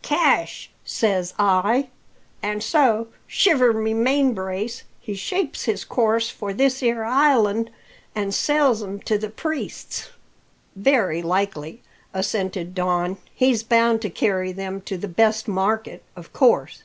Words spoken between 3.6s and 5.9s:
my main brace, he shapes his